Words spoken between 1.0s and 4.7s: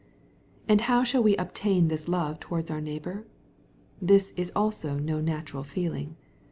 shall we obtain this love towards our neigh bor? This is